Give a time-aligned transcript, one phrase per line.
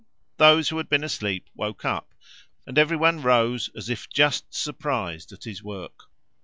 [0.37, 2.11] Those who had been asleep woke up,
[2.65, 6.09] and every one rose as if just surprised at his work.